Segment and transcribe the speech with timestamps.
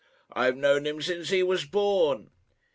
[0.33, 2.31] I have known him since he was born."